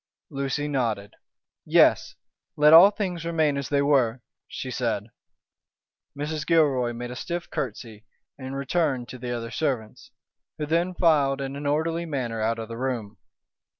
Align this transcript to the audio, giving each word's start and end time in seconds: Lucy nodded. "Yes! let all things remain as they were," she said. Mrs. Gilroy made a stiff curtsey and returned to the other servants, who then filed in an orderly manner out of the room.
Lucy 0.31 0.67
nodded. 0.67 1.13
"Yes! 1.63 2.15
let 2.57 2.73
all 2.73 2.89
things 2.89 3.23
remain 3.23 3.55
as 3.55 3.69
they 3.69 3.83
were," 3.83 4.23
she 4.47 4.71
said. 4.71 5.11
Mrs. 6.17 6.43
Gilroy 6.43 6.91
made 6.91 7.11
a 7.11 7.15
stiff 7.15 7.47
curtsey 7.51 8.05
and 8.35 8.55
returned 8.55 9.07
to 9.09 9.19
the 9.19 9.29
other 9.31 9.51
servants, 9.51 10.09
who 10.57 10.65
then 10.65 10.95
filed 10.95 11.39
in 11.39 11.55
an 11.55 11.67
orderly 11.67 12.07
manner 12.07 12.41
out 12.41 12.57
of 12.57 12.67
the 12.67 12.77
room. 12.79 13.19